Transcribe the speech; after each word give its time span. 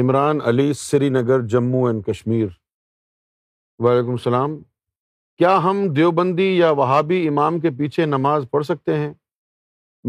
عمران 0.00 0.40
علی 0.50 0.72
سری 0.74 1.08
Nagar 1.10 1.40
Jammu 1.48 1.82
and 1.88 2.04
Kashmir 2.06 2.46
وعلیکم 3.84 4.10
السلام 4.10 4.56
کیا 5.38 5.54
ہم 5.64 5.84
دیوبندی 5.96 6.46
یا 6.56 6.70
وہابی 6.80 7.26
امام 7.28 7.58
کے 7.60 7.70
پیچھے 7.78 8.06
نماز 8.06 8.46
پڑھ 8.50 8.64
سکتے 8.66 8.96
ہیں 8.98 9.12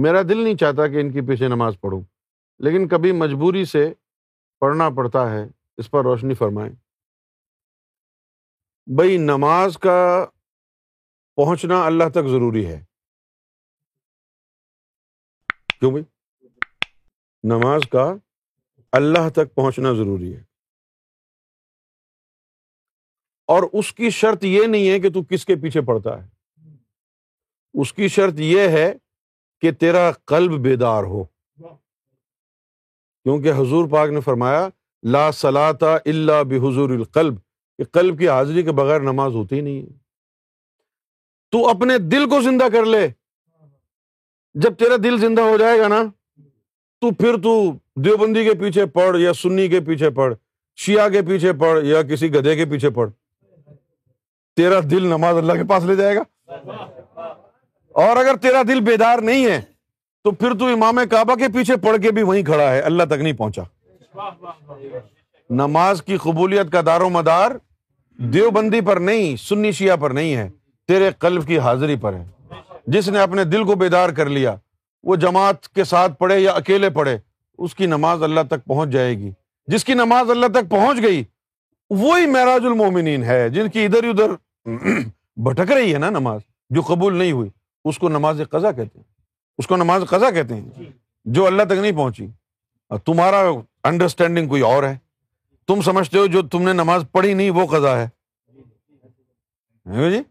میرا 0.06 0.22
دل 0.30 0.38
نہیں 0.44 0.56
چاہتا 0.64 0.88
کہ 0.94 1.02
ان 1.02 1.12
کے 1.14 1.22
پیچھے 1.28 1.48
نماز 1.56 1.76
پڑھوں 1.82 2.02
لیکن 2.68 2.88
کبھی 2.88 3.12
مجبوری 3.20 3.64
سے 3.74 3.84
پڑھنا 4.62 4.90
پڑتا 4.98 5.30
ہے 5.34 5.46
اس 5.84 5.92
پر 5.92 6.04
روشنی 6.10 6.34
فرمائیں 6.42 6.72
بھائی 8.96 9.18
نماز 9.30 9.78
کا 9.84 9.98
پہنچنا 11.38 11.86
اللہ 11.86 12.10
تک 12.14 12.28
ضروری 12.32 12.66
ہے 12.72 12.84
کیوں 15.80 15.92
بھائی 15.92 16.04
نماز 17.54 17.82
کا 17.92 18.14
اللہ 18.98 19.28
تک 19.36 19.54
پہنچنا 19.56 19.92
ضروری 19.94 20.32
ہے 20.36 20.42
اور 23.54 23.64
اس 23.82 23.92
کی 23.94 24.10
شرط 24.18 24.44
یہ 24.50 24.68
نہیں 24.68 24.90
ہے 24.90 25.00
کہ 25.06 25.10
تو 25.16 25.24
کس 25.30 25.46
کے 25.46 25.56
پیچھے 25.64 25.82
پڑتا 25.90 26.12
ہے 26.22 26.72
اس 27.84 27.92
کی 27.94 28.08
شرط 28.18 28.40
یہ 28.52 28.68
ہے 28.78 28.86
کہ 29.62 29.72
تیرا 29.82 30.04
قلب 30.34 30.54
بیدار 30.68 31.04
ہو 31.14 31.24
کیونکہ 33.24 33.60
حضور 33.62 33.90
پاک 33.98 34.10
نے 34.18 34.22
فرمایا 34.30 34.68
لا 35.18 35.26
سلا 35.44 35.68
اللہ 35.92 36.44
بحضور 36.52 36.90
القلب 37.00 37.36
کہ 37.78 37.84
قلب 38.00 38.20
کی 38.20 38.28
حاضری 38.38 38.64
کے 38.64 38.72
بغیر 38.84 39.00
نماز 39.14 39.36
ہوتی 39.42 39.62
نہیں 39.62 39.82
ہے 39.82 39.98
تو 41.52 41.68
اپنے 41.76 41.98
دل 42.16 42.30
کو 42.30 42.42
زندہ 42.52 42.72
کر 42.74 42.86
لے 42.96 43.08
جب 44.66 44.78
تیرا 44.84 44.96
دل 45.04 45.20
زندہ 45.28 45.42
ہو 45.52 45.58
جائے 45.64 45.80
گا 45.80 45.88
نا 45.98 46.04
تو 47.06 47.12
پھر 47.20 47.36
تو 47.44 47.50
دیوبندی 48.06 48.44
کے 48.44 48.54
پیچھے 48.60 48.86
پڑھ 48.94 49.18
یا 49.20 49.32
سنی 49.42 49.68
کے 49.70 49.80
پیچھے 49.88 50.10
پڑھ 50.20 50.34
شیعہ 50.86 51.10
کے 51.16 51.22
پیچھے 51.28 51.52
پڑھ 51.60 51.84
یا 51.86 52.02
کسی 52.12 52.30
گدے 52.34 52.56
کے 52.56 52.66
پیچھے 52.70 52.90
پڑھ 52.96 53.10
تیرا 54.58 54.80
دل 54.92 55.06
نماز 55.08 55.38
اللہ 55.38 55.54
کے 55.58 55.64
پاس 55.70 55.84
لے 55.86 55.96
جائے 55.96 56.16
گا 56.16 56.22
اور 58.06 58.18
اگر 58.24 58.38
تیرا 58.42 58.62
دل 58.68 58.80
بیدار 58.86 59.20
نہیں 59.30 59.46
ہے 59.46 59.60
تو 60.24 60.32
پھر 60.32 60.58
تو 60.60 60.68
امام 60.74 61.00
کعبہ 61.12 61.36
کے 61.44 61.48
پیچھے 61.58 61.76
پڑھ 61.86 62.02
کے 62.04 62.12
بھی 62.12 62.22
وہیں 62.30 62.44
کھڑا 62.46 62.72
ہے 62.74 62.80
اللہ 62.90 63.04
تک 63.10 63.22
نہیں 63.22 63.38
پہنچا 63.38 63.64
نماز 65.62 66.02
کی 66.06 66.18
قبولیت 66.24 66.72
کا 66.72 66.82
دار 66.86 67.02
و 67.02 67.10
مدار 67.20 67.52
دیوبندی 68.34 68.82
پر 68.90 69.00
نہیں 69.12 69.36
سنی 69.48 69.72
شیعہ 69.82 69.96
پر 70.02 70.12
نہیں 70.22 70.36
ہے 70.36 70.50
تیرے 70.88 71.10
قلب 71.20 71.48
کی 71.48 71.60
حاضری 71.68 71.96
پر 72.02 72.14
ہے 72.20 72.26
جس 72.98 73.10
نے 73.10 73.20
اپنے 73.20 73.44
دل 73.54 73.64
کو 73.66 73.76
بیدار 73.86 74.10
کر 74.18 74.30
لیا 74.40 74.56
وہ 75.06 75.16
جماعت 75.24 75.68
کے 75.76 75.84
ساتھ 75.84 76.12
پڑھے 76.20 76.40
یا 76.40 76.52
اکیلے 76.60 76.90
پڑھے 76.90 77.18
اس 77.66 77.76
کی 77.76 77.86
نماز 77.86 78.24
اللہ 78.24 78.44
تک 78.50 78.64
پہنچ 78.68 78.90
جائے 78.94 79.14
گی 79.18 79.32
جس 79.72 79.84
کی 79.86 79.94
نماز 79.94 80.30
اللہ 80.32 80.46
تک 80.54 80.70
پہنچ 80.70 81.02
گئی 81.02 81.24
وہی 81.90 82.26
معراج 82.32 82.66
المومنین 82.66 83.24
ہے 83.24 83.48
جن 83.58 83.70
کی 83.70 83.84
ادھر 83.86 84.08
ادھر 84.10 84.32
بھٹک 85.46 85.72
رہی 85.72 85.94
ہے 85.94 85.98
نا 86.00 86.10
نماز 86.10 86.40
جو 86.76 86.82
قبول 86.88 87.18
نہیں 87.18 87.32
ہوئی 87.32 87.50
اس 87.90 87.98
کو 88.00 88.10
نماز 88.10 88.42
قضا 88.52 88.72
کہتے 88.72 89.00
ہیں 89.00 89.04
اس 89.58 89.68
کو 89.68 89.76
نماز 89.78 90.04
قضا 90.10 90.30
کہتے 90.38 90.56
ہیں 90.56 90.86
جو 91.36 91.46
اللہ 91.48 91.64
تک 91.70 91.78
نہیں 91.82 91.98
پہنچی 91.98 92.28
تمہارا 93.06 93.42
انڈرسٹینڈنگ 93.90 94.48
کوئی 94.50 94.62
اور 94.70 94.84
ہے 94.84 94.96
تم 95.68 95.82
سمجھتے 95.86 96.18
ہو 96.18 96.26
جو 96.36 96.42
تم 96.56 96.62
نے 96.64 96.74
نماز 96.74 97.04
پڑھی 97.12 97.34
نہیں 97.34 97.50
وہ 97.60 97.66
قضا 97.78 97.96
ہے 98.02 98.08
جی؟ 100.12 100.22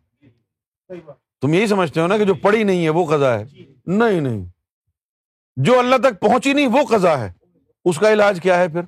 تم 1.41 1.55
یہی 1.55 1.67
سمجھتے 1.67 2.00
ہو 2.00 2.06
نا 2.06 2.19
کہ 2.19 2.25
جو 2.25 2.34
پڑھی 2.42 2.62
نہیں 2.64 2.84
ہے 2.84 2.91
وہ 2.98 3.05
قضا 3.14 3.39
ہے 3.39 3.45
نہیں 4.02 4.20
نہیں 4.20 4.45
جو 5.63 5.79
اللہ 5.79 5.97
تک 6.03 6.21
پہنچی 6.21 6.53
نہیں 6.53 6.67
وہ 6.73 6.85
قضا 6.91 7.19
ہے 7.21 7.31
اس 7.89 7.99
کا 7.99 8.13
علاج 8.13 8.41
کیا 8.43 8.59
ہے 8.59 8.69
پھر 8.69 8.83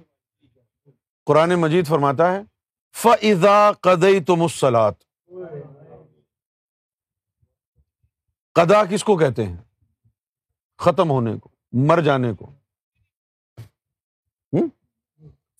قرآن 1.26 1.54
مجید 1.60 1.86
فرماتا 1.88 2.30
ہے 2.34 2.40
فضا 3.02 3.56
قدئی 3.82 4.20
تو 4.30 4.34
قدا 8.56 8.84
کس 8.90 9.04
کو 9.04 9.16
کہتے 9.18 9.44
ہیں 9.46 9.56
ختم 10.84 11.10
ہونے 11.10 11.36
کو 11.38 11.50
مر 11.88 12.00
جانے 12.04 12.32
کو 12.38 12.50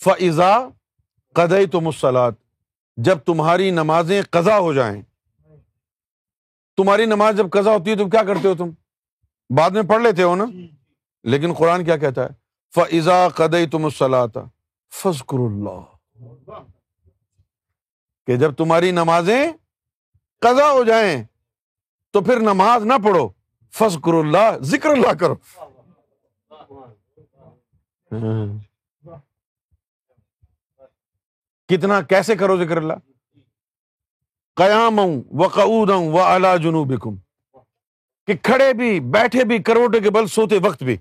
فضا 0.05 0.53
قدئی 1.35 1.67
تو 1.73 1.81
مسلات 1.81 2.35
جب 3.07 3.19
تمہاری 3.27 3.71
نمازیں 3.71 4.21
قزا 4.31 4.59
ہو 4.59 4.73
جائیں 4.73 5.01
تمہاری 6.77 7.05
نماز 7.07 7.37
جب 7.37 7.51
قزا 7.51 7.73
ہوتی 7.77 7.91
ہے 7.91 7.97
تو 7.97 8.09
کیا 8.11 8.23
کرتے 8.27 8.49
ہو 8.49 8.55
تم 8.59 8.71
بعد 9.57 9.71
میں 9.71 9.83
پڑھ 9.89 10.03
لیتے 10.03 10.23
ہو 10.23 10.35
نا 10.37 10.45
لیکن 11.31 11.53
قرآن 11.59 11.85
کیا 11.85 11.97
کہتا 12.03 12.23
ہے 12.23 12.35
فضا 12.75 13.27
قدئی 13.37 13.67
تم 13.71 13.89
سلاتا 13.99 14.41
فضکر 15.03 15.39
اللہ 15.45 16.59
کہ 18.27 18.37
جب 18.43 18.55
تمہاری 18.57 18.91
نمازیں 18.91 19.41
قضا 20.43 20.71
ہو 20.71 20.83
جائیں 20.85 21.23
تو 22.13 22.21
پھر 22.29 22.41
نماز 22.49 22.85
نہ 22.87 22.99
پڑھو 23.05 23.29
فضکر 23.79 24.15
اللہ 24.19 24.57
ذکر 24.73 24.89
اللہ 24.91 25.15
کرو 25.21 25.35
ہاں۔ 28.13 28.47
کتنا 31.73 32.01
کیسے 32.11 32.37
کرو 32.43 32.57
ذکر 32.65 32.77
اللہ 32.77 33.03
قیام 34.63 34.99
ہوں 34.99 35.21
وہ 35.39 35.49
قعود 35.55 35.91
ہوں 35.91 36.09
وہ 36.13 36.23
الا 36.25 36.55
جنوب 36.67 36.93
کہ 38.27 38.37
کھڑے 38.51 38.73
بھی 38.79 38.99
بیٹھے 39.19 39.45
بھی 39.51 39.59
کروٹے 39.71 40.01
کے 40.05 40.11
بل 40.19 40.27
سوتے 40.37 40.59
وقت 40.69 40.83
بھی 40.85 40.97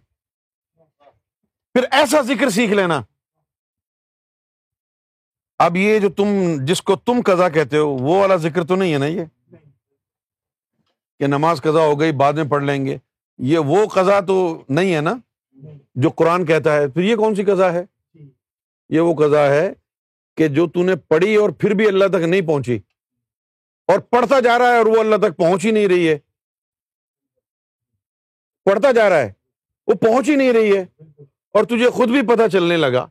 پھر 1.75 1.83
ایسا 1.99 2.19
ذکر 2.27 2.49
سیکھ 2.55 2.71
لینا 2.73 3.01
اب 5.63 5.75
یہ 5.77 5.97
جو 5.99 6.09
تم 6.17 6.27
جس 6.65 6.81
کو 6.89 6.95
تم 6.95 7.19
قضا 7.25 7.47
کہتے 7.57 7.77
ہو 7.77 7.87
وہ 7.89 8.19
والا 8.19 8.35
ذکر 8.43 8.65
تو 8.67 8.75
نہیں 8.75 8.93
ہے 8.93 8.97
نا 8.97 9.05
یہ 9.05 9.25
کہ 11.19 11.27
نماز 11.27 11.61
قضا 11.63 11.81
ہو 11.87 11.99
گئی 11.99 12.11
بعد 12.21 12.33
میں 12.39 12.43
پڑھ 12.51 12.63
لیں 12.63 12.83
گے 12.85 12.97
یہ 13.49 13.59
وہ 13.73 13.85
قضا 13.95 14.19
تو 14.27 14.37
نہیں 14.77 14.93
ہے 14.95 15.01
نا 15.09 15.13
جو 16.05 16.09
قرآن 16.21 16.45
کہتا 16.45 16.75
ہے 16.75 16.87
پھر 16.93 17.03
یہ 17.09 17.15
کون 17.23 17.35
سی 17.35 17.43
قضا 17.51 17.71
ہے 17.73 17.83
یہ 18.95 18.99
وہ 18.99 19.13
قضا 19.25 19.45
ہے 19.55 19.67
کہ 20.37 20.47
جو 20.59 20.67
تو 20.73 20.83
نے 20.83 20.95
پڑھی 21.09 21.35
اور 21.41 21.49
پھر 21.59 21.73
بھی 21.81 21.87
اللہ 21.87 22.07
تک 22.17 22.27
نہیں 22.27 22.47
پہنچی 22.47 22.79
اور 23.91 23.99
پڑھتا 24.09 24.39
جا 24.49 24.57
رہا 24.59 24.71
ہے 24.71 24.77
اور 24.77 24.85
وہ 24.95 24.99
اللہ 24.99 25.25
تک 25.27 25.37
پہنچ 25.37 25.65
ہی 25.65 25.71
نہیں 25.71 25.87
رہی 25.87 26.07
ہے 26.09 26.17
پڑھتا 28.69 28.91
جا 28.99 29.09
رہا 29.09 29.21
ہے 29.25 29.31
وہ 29.87 29.93
پہنچ 30.09 30.29
ہی 30.29 30.35
نہیں 30.35 30.53
رہی 30.53 30.75
ہے 30.77 30.83
اور 31.55 31.63
تجھے 31.63 31.89
خود 31.97 32.09
بھی 32.11 32.21
پتا 32.27 32.47
چلنے 32.53 32.77
لگا 32.77 33.05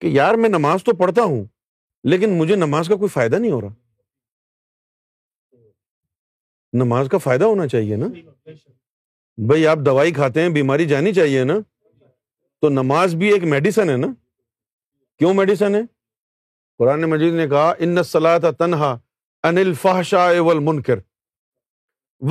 کہ 0.00 0.06
یار 0.16 0.34
میں 0.42 0.48
نماز 0.48 0.82
تو 0.84 0.92
پڑھتا 0.96 1.22
ہوں 1.22 1.44
لیکن 2.10 2.34
مجھے 2.38 2.56
نماز 2.56 2.88
کا 2.88 2.96
کوئی 2.96 3.08
فائدہ 3.14 3.36
نہیں 3.36 3.50
ہو 3.52 3.60
رہا 3.60 3.74
نماز 6.82 7.08
کا 7.10 7.18
فائدہ 7.24 7.44
ہونا 7.52 7.66
چاہیے 7.72 7.96
نا 8.02 8.06
بھائی 9.46 9.66
آپ 9.72 9.78
دوائی 9.86 10.12
کھاتے 10.18 10.42
ہیں 10.42 10.48
بیماری 10.58 10.86
جانی 10.92 11.12
چاہیے 11.14 11.42
نا 11.52 11.54
تو 12.60 12.68
نماز 12.76 13.14
بھی 13.22 13.32
ایک 13.32 13.44
میڈیسن 13.56 13.90
ہے 13.90 13.96
نا 14.04 14.08
کیوں 15.18 15.34
میڈیسن 15.40 15.74
ہے 15.74 15.80
قرآن 16.84 17.04
مجید 17.14 17.34
نے 17.42 17.48
کہا 17.54 17.72
ان 17.86 18.02
سلا 18.12 18.36
تنہا 18.58 18.92
انل 19.50 19.72
فاحش 19.82 20.14
منکر 20.70 20.98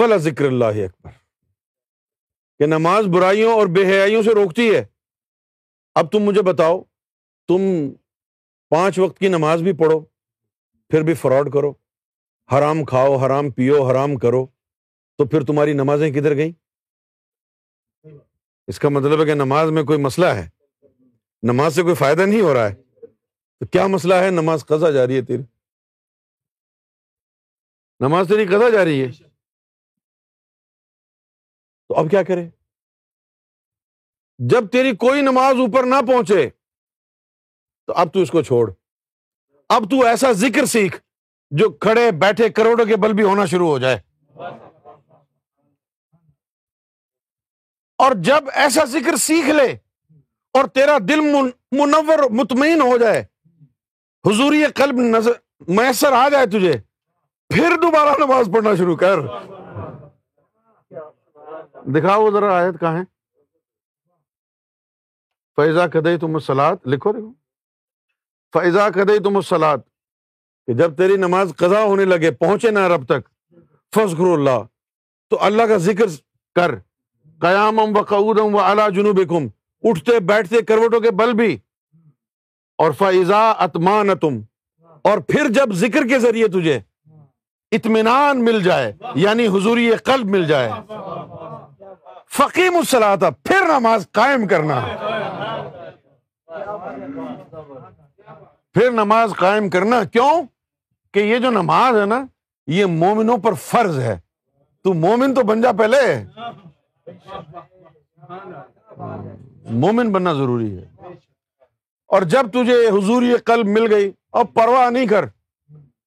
ولا 0.01 0.17
ذکر 0.29 0.45
اللہ 0.53 0.81
اکبر 0.87 1.17
کہ 2.59 2.65
نماز 2.77 3.07
برائیوں 3.19 3.53
اور 3.59 3.67
بے 3.77 3.85
حیائیوں 3.91 4.23
سے 4.29 4.33
روکتی 4.41 4.73
ہے 4.73 4.83
اب 5.99 6.09
تم 6.11 6.23
مجھے 6.25 6.41
بتاؤ 6.41 6.79
تم 7.47 7.61
پانچ 8.69 8.97
وقت 8.99 9.17
کی 9.19 9.27
نماز 9.27 9.61
بھی 9.63 9.73
پڑھو 9.79 9.99
پھر 10.89 11.01
بھی 11.09 11.13
فراڈ 11.23 11.51
کرو 11.53 11.71
حرام 12.53 12.83
کھاؤ 12.85 13.15
حرام 13.25 13.49
پیو 13.57 13.81
حرام 13.89 14.15
کرو 14.23 14.45
تو 15.17 15.25
پھر 15.27 15.43
تمہاری 15.45 15.73
نمازیں 15.73 16.09
کدھر 16.11 16.35
گئیں 16.35 16.51
اس 18.71 18.79
کا 18.79 18.89
مطلب 18.89 19.21
ہے 19.21 19.25
کہ 19.25 19.33
نماز 19.33 19.69
میں 19.77 19.83
کوئی 19.83 19.99
مسئلہ 20.01 20.25
ہے 20.39 20.47
نماز 21.51 21.75
سے 21.75 21.83
کوئی 21.83 21.95
فائدہ 21.95 22.21
نہیں 22.25 22.41
ہو 22.41 22.53
رہا 22.53 22.69
ہے 22.69 22.75
تو 23.59 23.65
کیا 23.65 23.85
مسئلہ 23.87 24.13
ہے 24.23 24.29
نماز 24.31 24.65
قضا 24.65 24.89
جا 24.91 25.05
رہی 25.07 25.15
ہے 25.17 25.21
تیری 25.25 25.43
نماز 28.07 28.27
تیری 28.29 28.45
قضا 28.53 28.69
جا 28.73 28.83
رہی 28.85 29.01
ہے 29.01 29.07
تو 31.87 31.95
اب 31.99 32.09
کیا 32.11 32.23
کریں 32.27 32.49
جب 34.51 34.69
تیری 34.71 34.91
کوئی 35.05 35.21
نماز 35.21 35.59
اوپر 35.59 35.83
نہ 35.85 35.95
پہنچے 36.07 36.47
تو 37.87 37.93
اب 38.01 38.13
تو 38.13 38.19
اس 38.21 38.31
کو 38.31 38.41
چھوڑ 38.43 38.69
اب 39.75 39.89
تو 39.91 40.03
ایسا 40.07 40.31
ذکر 40.41 40.65
سیکھ 40.65 40.95
جو 41.57 41.69
کھڑے 41.85 42.09
بیٹھے 42.21 42.49
کروڑوں 42.49 42.85
کے 42.85 42.95
بل 43.01 43.13
بھی 43.13 43.23
ہونا 43.23 43.45
شروع 43.51 43.67
ہو 43.69 43.77
جائے 43.79 43.99
اور 48.03 48.11
جب 48.23 48.43
ایسا 48.63 48.83
ذکر 48.91 49.15
سیکھ 49.25 49.49
لے 49.49 49.67
اور 50.57 50.67
تیرا 50.73 50.97
دل 51.07 51.19
منور 51.19 52.29
مطمئن 52.41 52.81
ہو 52.81 52.97
جائے 52.97 53.23
حضوری 54.29 54.63
قلب 54.75 54.99
نظر 55.15 55.31
میسر 55.77 56.13
آ 56.13 56.27
جائے 56.31 56.45
تجھے 56.57 56.73
پھر 57.53 57.75
دوبارہ 57.81 58.15
نماز 58.25 58.49
پڑھنا 58.53 58.75
شروع 58.77 58.95
کر 58.97 59.19
دکھاؤ 61.93 62.29
ذرا 62.31 62.53
آیت 62.59 62.79
کہاں 62.79 63.03
فیضا 65.57 65.85
کدئی 65.93 66.17
تم 66.19 66.37
سلاد 66.45 66.75
لکھو 66.91 67.11
دیکھو 67.13 67.31
فیضا 68.59 68.89
کدئی 68.93 69.19
تم 69.23 69.39
سلاد 69.49 69.77
کہ 70.67 70.73
جب 70.77 70.95
تیری 70.97 71.15
نماز 71.17 71.51
قضا 71.57 71.81
ہونے 71.83 72.05
لگے 72.05 72.31
پہنچے 72.41 72.69
نہ 72.77 72.87
رب 72.93 73.05
تک 73.07 73.27
اللہ 73.99 74.23
اللہ 75.45 75.63
تو 75.63 75.67
کا 75.69 75.75
ذکر 75.89 76.13
کر 76.55 76.73
قیام 77.41 77.79
و 77.79 77.85
و 78.25 78.59
اعلیٰ 78.59 78.89
جنوب 78.95 79.19
کم 79.29 79.47
اٹھتے 79.89 80.19
بیٹھتے 80.31 80.61
کروٹوں 80.67 80.99
کے 81.01 81.11
بل 81.21 81.33
بھی 81.41 81.55
اور 82.83 82.91
فیضا 82.99 83.43
اتمان 83.65 84.15
تم 84.21 84.39
اور 85.09 85.17
پھر 85.27 85.49
جب 85.59 85.73
ذکر 85.85 86.07
کے 86.07 86.19
ذریعے 86.25 86.47
تجھے 86.57 86.79
اطمینان 87.77 88.43
مل 88.45 88.61
جائے 88.63 88.91
یعنی 89.25 89.47
حضوری 89.57 89.89
قلب 90.05 90.29
مل 90.35 90.47
جائے 90.47 90.71
فقیم 92.37 92.73
مصلاح 92.73 93.15
پھر 93.43 93.65
نماز 93.75 94.07
قائم 94.19 94.47
کرنا 94.53 94.79
پھر 98.73 98.91
نماز 98.91 99.33
قائم 99.39 99.69
کرنا 99.69 100.03
کیوں 100.11 100.31
کہ 101.13 101.19
یہ 101.19 101.37
جو 101.39 101.49
نماز 101.51 101.99
ہے 101.99 102.05
نا 102.05 102.23
یہ 102.77 102.85
مومنوں 103.01 103.37
پر 103.43 103.53
فرض 103.65 103.99
ہے 103.99 104.17
تو 104.83 104.93
مومن 105.01 105.33
تو 105.35 105.43
بن 105.47 105.61
جا 105.61 105.71
پہلے 105.77 105.99
مومن 109.81 110.11
بننا 110.11 110.33
ضروری 110.33 110.75
ہے 110.77 111.13
اور 112.15 112.21
جب 112.33 112.51
تجھے 112.53 112.75
حضور 112.97 113.23
یہ 113.23 113.35
قلب 113.45 113.67
مل 113.77 113.93
گئی 113.93 114.11
اب 114.39 114.53
پرواہ 114.53 114.89
نہیں 114.89 115.05
کر 115.07 115.25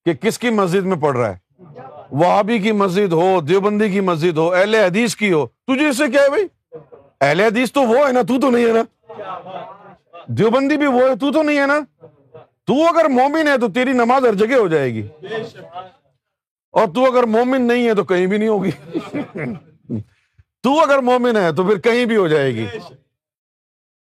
کہ 0.05 0.14
کس 0.20 0.38
کی 0.38 0.50
مسجد 0.61 0.87
میں 0.90 0.96
پڑھ 1.02 1.17
رہا 1.17 1.31
ہے 1.34 1.44
وہابی 2.11 2.58
کی 2.64 2.72
مسجد 2.82 3.12
ہو 3.12 3.29
دیوبندی 3.49 3.88
کی 3.93 4.00
مسجد 4.11 4.37
ہو 4.38 4.52
اہل 4.52 4.75
حدیث 4.75 5.17
کی 5.22 5.32
ہو 5.32 5.46
تجھے 5.72 5.88
اس 5.88 5.96
سے 5.99 6.08
کیا 6.11 6.22
ہے 6.22 6.29
بھائی 6.31 6.46
اہل 7.20 7.40
حدیث 7.40 7.72
تو 7.72 7.82
وہ 7.88 8.06
ہے 8.06 8.12
نا 8.12 8.22
تو 8.29 8.40
تو 8.40 8.50
نہیں 8.50 8.67
ہے 8.67 8.72
نا 8.82 9.72
دیوبندی 10.38 10.76
بھی 10.76 10.87
وہ 10.87 11.00
ہے 11.08 11.14
تو 11.20 11.31
تو 11.32 11.43
نہیں 11.43 11.58
ہے 11.61 11.67
نا 11.67 11.78
تو 12.67 12.75
اگر 12.88 13.08
مومن 13.08 13.49
ہے 13.49 13.56
تو 13.61 13.69
تیری 13.73 13.93
نماز 13.93 14.25
ہر 14.26 14.34
جگہ 14.46 14.55
ہو 14.61 14.67
جائے 14.69 14.93
گی 14.94 15.02
اور 16.70 16.87
تو 16.87 17.05
تو 17.05 17.05
اگر 17.05 17.23
مومن 17.26 17.67
نہیں 17.69 17.87
ہے 17.88 17.93
کہیں 18.08 18.26
بھی 18.26 18.38
نہیں 18.38 18.49
ہوگی 18.49 18.70
تو 20.62 20.70
اگر 20.81 20.90
اگر 20.93 20.99
مومن 21.02 21.06
مومن 21.34 21.37
ہے 21.37 21.43
ہے 21.44 21.50
تو 21.52 21.52
تو 21.52 21.62
تو 21.62 21.62
تو 21.62 21.69
پھر 21.73 21.78
کہیں 21.81 21.93
کہیں 21.94 22.05
بھی 22.05 22.06
بھی 22.06 22.17
ہو 22.17 22.26
جائے 22.28 22.55
گی 22.55 22.64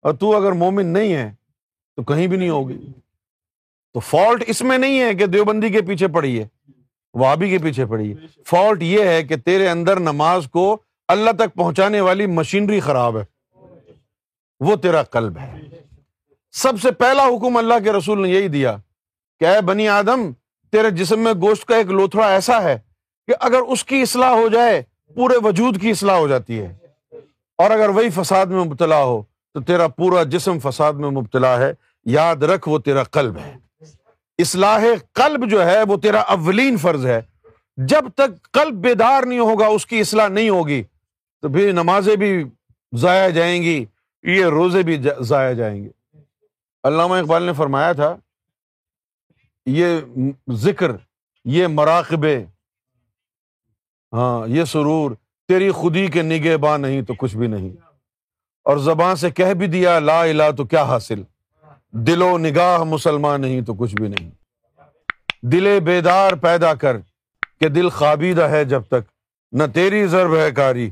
اور 0.03 0.55
نہیں 0.85 2.27
نہیں 2.39 2.49
ہوگی 2.51 2.79
فالٹ 4.11 4.43
اس 4.47 4.61
میں 4.63 4.79
نہیں 4.79 5.01
ہے 5.01 5.13
کہ 5.19 5.27
دیوبندی 5.27 5.69
کے 5.73 5.81
پیچھے 5.87 6.09
پڑی 6.17 6.39
ہے 6.39 6.47
وابی 7.21 7.49
کے 7.51 7.59
پیچھے 7.63 7.87
پڑی 7.91 8.11
ہے 8.15 8.27
فالٹ 8.47 8.83
یہ 8.83 9.05
ہے 9.09 9.23
کہ 9.29 9.37
تیرے 9.45 9.69
اندر 9.69 10.01
نماز 10.13 10.47
کو 10.53 10.71
اللہ 11.15 11.31
تک 11.45 11.55
پہنچانے 11.57 12.01
والی 12.11 12.27
مشینری 12.39 12.81
خراب 12.89 13.19
ہے 13.19 13.25
وہ 14.67 14.77
تیرا 14.83 15.03
قلب 15.15 15.39
ہے 15.39 15.51
سب 16.63 16.81
سے 16.83 16.91
پہلا 16.99 17.25
حکم 17.35 17.57
اللہ 17.57 17.79
کے 17.85 17.93
رسول 17.93 18.21
نے 18.23 18.29
یہی 18.31 18.49
دیا 18.49 18.77
کہ 19.41 19.45
اے 19.47 19.61
بنی 19.67 19.89
آدم 19.89 20.31
تیرے 20.73 20.91
جسم 20.91 21.21
میں 21.25 21.33
گوشت 21.43 21.65
کا 21.69 21.77
ایک 21.77 21.91
لوتھڑا 21.91 22.27
ایسا 22.33 22.63
ہے 22.63 22.79
کہ 23.29 23.35
اگر 23.49 23.61
اس 23.73 23.85
کی 23.85 24.01
اصلاح 24.03 24.31
ہو 24.41 24.49
جائے 24.53 24.83
پورے 25.15 25.35
وجود 25.45 25.81
کی 25.81 25.91
اصلاح 25.91 26.17
ہو 26.19 26.29
جاتی 26.29 26.61
ہے 26.61 26.73
اور 27.63 27.71
اگر 27.71 27.89
وہی 27.97 28.11
فساد 28.21 28.47
میں 28.47 28.65
مبتلا 28.65 29.03
ہو 29.03 29.23
تو 29.55 29.61
تیرا 29.69 29.87
پورا 29.89 30.23
جسم 30.35 30.59
فساد 30.69 30.95
میں 31.05 31.11
مبتلا 31.11 31.57
ہے 31.59 31.73
یاد 32.13 32.43
رکھ 32.55 32.69
وہ 32.69 32.79
تیرا 32.85 33.03
قلب 33.19 33.39
ہے 33.45 33.55
اصلاح 34.43 34.85
قلب 35.21 35.49
جو 35.51 35.65
ہے 35.67 35.83
وہ 35.89 35.97
تیرا 36.03 36.21
اولین 36.35 36.77
فرض 36.83 37.07
ہے 37.07 37.21
جب 37.93 38.05
تک 38.17 38.51
قلب 38.55 38.75
بیدار 38.85 39.23
نہیں 39.27 39.39
ہوگا 39.39 39.67
اس 39.79 39.87
کی 39.87 40.01
اصلاح 40.01 40.29
نہیں 40.29 40.49
ہوگی 40.49 40.83
تو 41.43 41.49
بھی 41.55 41.71
نمازیں 41.73 42.15
بھی 42.23 42.43
ضائع 43.01 43.29
جائیں 43.31 43.63
گی 43.63 43.85
یہ 44.37 44.45
روزے 44.57 44.83
بھی 44.83 44.99
ضائع 45.29 45.53
جائیں 45.55 45.83
گے 45.83 45.89
علامہ 46.89 47.15
اقبال 47.21 47.43
نے 47.43 47.53
فرمایا 47.57 47.93
تھا 48.01 48.15
یہ 49.79 49.97
ذکر 50.67 50.91
یہ 51.55 51.67
مراقبے 51.79 52.35
ہاں 54.17 54.31
یہ 54.55 54.65
سرور 54.75 55.11
تیری 55.49 55.71
خودی 55.81 56.07
کے 56.15 56.23
نگہ 56.31 56.57
با 56.65 56.77
نہیں 56.85 57.03
تو 57.09 57.15
کچھ 57.19 57.37
بھی 57.37 57.47
نہیں 57.57 57.69
اور 58.71 58.77
زباں 58.87 59.15
سے 59.25 59.31
کہہ 59.41 59.53
بھی 59.63 59.67
دیا 59.75 59.99
لا 60.07 60.23
الہ 60.23 60.51
تو 60.57 60.65
کیا 60.75 60.83
حاصل 60.93 61.23
دل 62.09 62.23
و 62.23 62.31
نگاہ 62.47 62.83
مسلمان 62.95 63.41
نہیں 63.41 63.61
تو 63.69 63.75
کچھ 63.85 63.95
بھی 64.01 64.09
نہیں 64.09 64.31
دل 65.53 65.69
بیدار 65.85 66.33
پیدا 66.43 66.73
کر 66.85 66.97
کہ 67.61 67.69
دل 67.79 67.89
خابیدہ 68.01 68.49
ہے 68.57 68.65
جب 68.73 68.83
تک 68.95 69.09
نہ 69.61 69.67
تیری 69.75 70.07
ضرب 70.17 70.37
ہے 70.37 70.51
کاری 70.61 70.89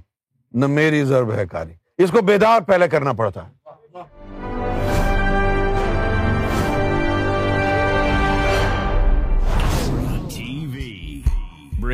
نہ 0.60 0.66
میری 0.78 1.04
ضرب 1.12 1.32
ہے 1.38 1.46
کاری 1.56 1.72
اس 2.04 2.10
کو 2.16 2.20
بیدار 2.32 2.60
پہلے 2.66 2.88
کرنا 2.92 3.12
پڑتا 3.20 3.46
ہے 3.48 3.54